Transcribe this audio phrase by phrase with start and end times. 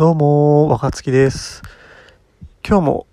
[0.00, 1.60] どうも、若月です。
[2.66, 3.06] 今日も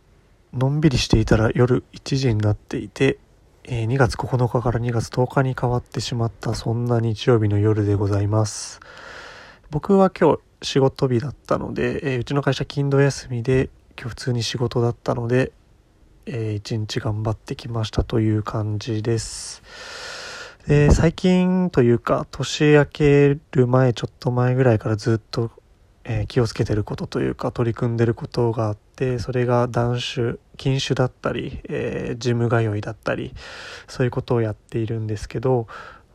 [0.54, 3.18] のんびりしていたら夜1時になっていて、
[3.66, 8.80] え2月9日から2月10日に変わってしまったそんな日曜日の夜でございます。
[9.70, 13.70] 僕は今日仕事日だったので、えうちの会社勤労休みで
[14.00, 15.52] 今日普通に仕事だったので、
[16.26, 19.62] えー一日頑張ってきましたという感じです。
[20.68, 25.52] で最近というか年明ける前ちょっと前ぐらいからずっと
[26.08, 33.34] えー気をつけてることというか取り組んでることがあってそれが断酒禁酒だったり、えージム通いだったり
[33.88, 35.68] そういうことをやっているんですけど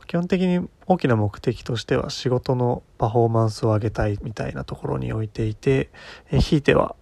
[0.06, 5.90] 基本的に大きな目的としては仕事のパフォーマンスを上げたいみたいなところに置いていて、
[6.30, 6.96] えひいては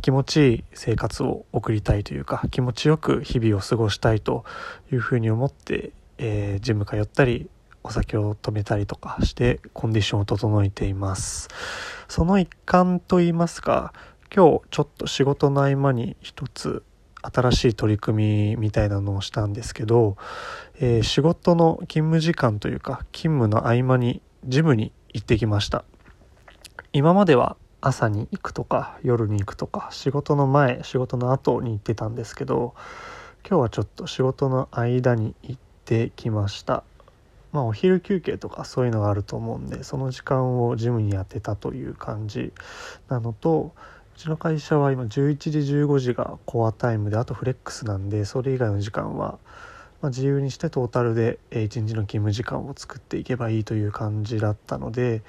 [0.00, 4.44] 気持ちいい生活を送りたいというか気持ちよく日々を過ごしたいと
[4.92, 7.48] いうふうに思って、えージム通ったり
[7.84, 11.48] お酒を止めたりとかしてコンディションを整えています。
[12.08, 13.92] その一環といいますか
[14.34, 16.82] 今日ちょっと仕事の合間に一つ
[17.22, 20.16] 新しい取り組みみたいなのをしたんですけど、
[20.80, 25.84] えー仕事の勤務時間というか勤務の合間にジムに行ってきました
[26.92, 32.74] 今までは朝に行くとか夜に行くとか仕事の前仕事の後に行ってたんですけど
[33.48, 36.84] 今日はちょっと仕事の間に行ってきました
[37.52, 42.52] まあお昼休憩とかそういうのがあると思うんでその時間をジムにやってたという感じ
[43.08, 43.72] なのと
[44.14, 49.38] うちの会社は今11時15時がコアタイムであとフレックスなんでそれ以外の時間は
[50.02, 55.22] ま自由にしてトータルで1日の勤務時間を作っていけばいいという感じだったので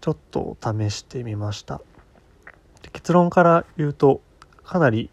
[0.00, 1.80] ちょっと試してみました。
[2.92, 4.20] 結論から言うと
[4.64, 5.10] かなり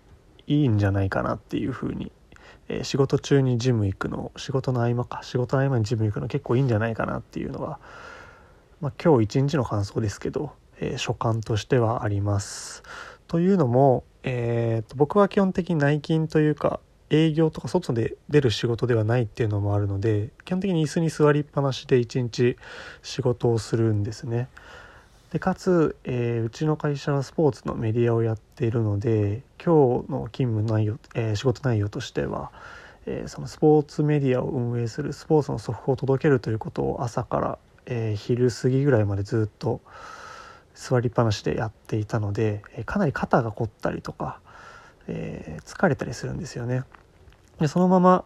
[0.47, 2.11] いいんじゃないかなっていうふうに
[2.69, 7.79] えー仕事中にジム行くの仕事の合間か仕事の合間にジム行くの結構いいんじゃないかなっていうのが、
[8.79, 12.83] まあ、今日一日の感想ですけど、えー所感としてはあります。
[13.27, 22.55] というのも、えーと僕は基本的に内勤というか営業とか外で出る仕事ではないっていうのもあるので基本的に椅子に座りっぱなしで一日
[23.01, 24.47] 仕事をするんですね。
[25.31, 32.51] でかつ、えーうちの会社はスポーツのメディアをやっているので今日の勤務内容、えー仕事内容としては、
[33.05, 39.81] えーそのスポーツメディアを運営するスポーツの速報を届けるということを朝から、え昼過ぎぐらいまでずっと
[40.73, 44.39] 座りっぱなしでやっていたので、えかなり肩が凝ったりとか、
[45.07, 46.83] え疲れたりするんですよね。
[47.59, 48.25] でそのまま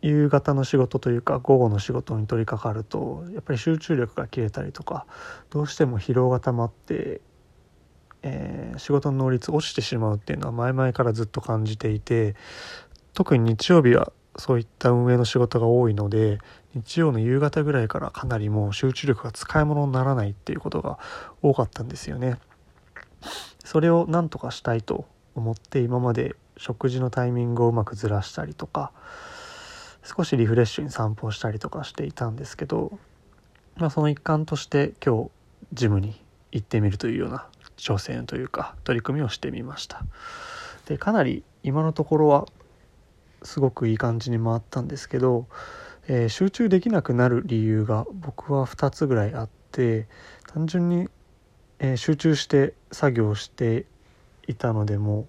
[0.00, 5.06] 夕方の仕事というか午後の仕事に取り掛かるとやっぱり集中力が切れたりとか
[5.50, 7.20] どうしても疲労が溜まって、
[8.22, 12.36] えー仕事の能率落ちてしまうっていうのは前々からずっと感じていて
[13.12, 16.38] 特に日曜日はそういった運営の仕事が多いので
[16.74, 20.98] 日曜の夕方ぐらいからかなりもう集中力が使い物にならないっていうことが
[21.42, 22.38] 多かったんですよね。
[23.64, 28.92] それをなんとかしたいと思って今まで食事のタイミングをうまくずらしたりとか
[30.16, 32.98] 少しリフレッシュに散歩をしたりとかしていたんですけど、
[33.76, 35.30] まあ、その一環として今日
[35.74, 36.18] ジムに
[36.50, 37.46] 行ってみるというような
[37.76, 40.02] 挑戦というか取り組みをしてみました。
[40.86, 42.46] でかなり今のところは
[43.42, 45.46] すごくいい感じに回ったんですけど、
[46.08, 50.08] えー集中できなくなる理由が僕は2つぐらいあって
[50.46, 51.08] 単純に、
[51.80, 53.84] えー集中して作業して
[54.46, 55.26] いたのでも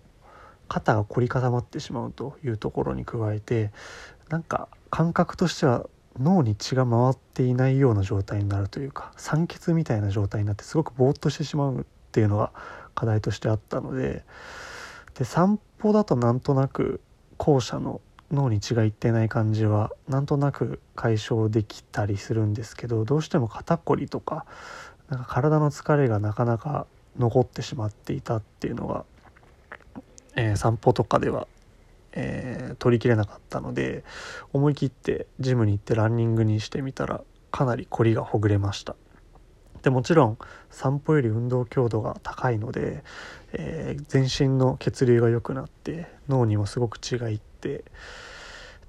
[0.69, 3.72] 肩が凝り固まってしまうというところに加えて
[4.29, 5.88] なんか感覚としては
[6.19, 12.51] 脳に血が回っていないような状態になるというか酸欠みたいな状態になってすごくぼーっとしてしまうっていうのが
[12.95, 14.23] 課題としてあったので
[15.17, 17.01] で散歩だとなんとなく
[17.38, 18.01] 後者の
[18.31, 24.46] 脳に血がいってない感じはなんとなく解消できたりするんですけどどうしても肩こりとか
[25.09, 26.85] なんか体の疲れがなかなか
[27.17, 29.06] 残ってしまっていたっていうのが、
[30.35, 31.47] えー散歩とかでは、
[32.14, 34.03] えー取りきれなかったので
[34.53, 38.96] 思い切ってジムに行ってランニングにしてみたらかなり凝りがほぐれました。
[39.81, 40.38] でもちろん
[40.70, 43.03] 散歩より運動強度が高いので、
[43.53, 47.84] えー全身の血流が良くなって脳にもすごく血がいってで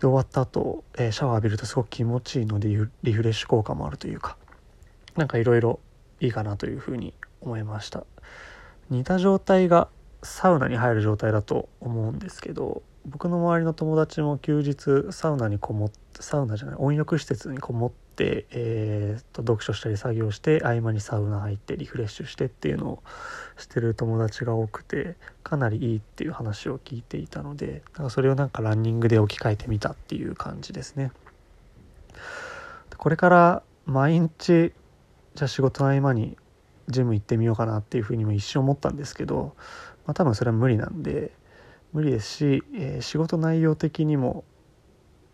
[0.00, 2.68] 終わった後、えーシャワー浴びるとすごく気持ちいいので
[3.02, 4.36] リフレッシュ効果もあるというか
[5.16, 5.80] なんかいろいろ
[6.20, 8.04] いいかなというふうに思いました。
[8.90, 9.88] 似た状態が
[10.22, 23.02] サウナに入る状態だと思うんですけど僕の周りの友達も休日サウナにこもってサウナじゃない温浴施設にこもって、えー、と読書したり作業して合間にサウナ入ってリフレッシュしてっていうのを
[23.56, 31.10] してる友達が多くてかなりいいっていう話を聞いていたのでかそれをなんかランニングで置き換えてみたっていう感じですね。
[32.96, 34.72] これから毎日
[35.34, 36.36] じゃあ仕事の合間に
[36.88, 39.54] ジム行ってみようかなっていうふうにも一瞬思ったんですけど、
[40.06, 41.30] まあ、多分それは無理なんで
[41.92, 44.44] 無理ですし、えー、仕事内容的にも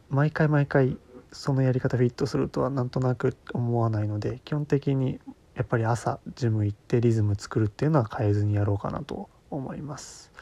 [0.09, 0.97] 毎回毎回
[1.33, 5.21] そのやり方フィットするとはなんとなく思わないので基本的に
[5.55, 10.33] やっぱり朝ジム行ってリズム作るっていうのは変えずにやろうかなと思います。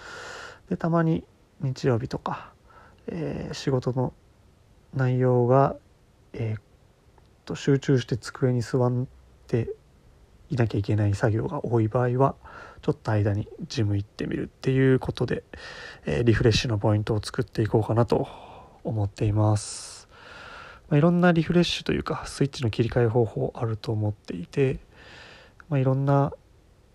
[0.69, 1.25] でたまに
[1.61, 2.52] 日曜日とか、
[3.06, 4.12] えー、仕事の
[4.94, 5.76] 内容が、
[6.32, 6.61] えー、
[7.44, 9.06] と集中して机に座っ
[9.46, 9.69] て
[10.50, 12.35] いなきゃいけない作業が多い場合は
[12.82, 15.43] ちょっと間にジム行ってみるっていうことで、
[16.06, 18.29] えー、リフレッシュのポイントを作っていこうかなと
[18.85, 20.08] 思っています、
[20.88, 24.79] まあ、いろんなリフレッシュというかスイッチの切り替え方法あると思っていて、
[25.69, 26.32] まあ、いろんな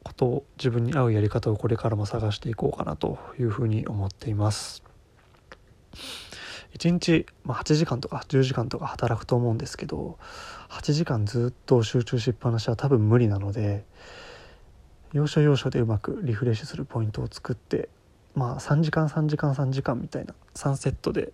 [0.03, 4.88] ことを自分に合うやり方をこれからも探していこうかなというふうに思っています。
[6.73, 10.17] 1日、ま、8時間とか10時間とか働くと思うんですけど
[10.69, 13.85] 8時間ずっと集中しっぱなしは多分無理なので
[15.13, 17.89] 要所要所でうまくリフレッシュするポイントを作って
[18.35, 21.33] まあ3時間3時間3時間みたいな3セットで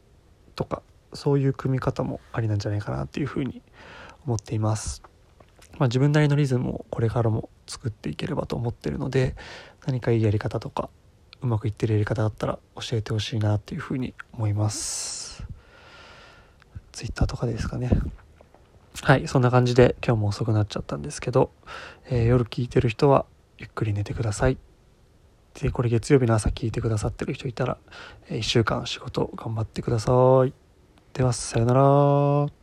[0.56, 0.82] とか
[1.14, 3.62] そういう組み方もありなんじゃないかなっていうふうに
[4.26, 5.04] 思っています。
[5.78, 9.36] まあ、自分なりのリズムをこれからも作っていければと思ってるので
[9.86, 10.90] 何かいいやり方とか
[11.46, 15.46] うまくいってるやり方だったら教えてほしいなっていうふうに思います。
[16.92, 17.92] Twitter とかですかね。
[19.02, 21.52] はい、そんな感じで今日も遅くなっちゃったんですけど、
[22.10, 23.26] えー、夜聞いてる人は
[23.60, 24.58] ゆっくり寝てください。
[25.62, 27.78] で、これ月曜日の朝聞いてくださってる人いたら
[28.30, 30.12] え、1週間仕事頑張ってくださ
[30.48, 30.54] い。
[31.14, 32.56] では、さよなら。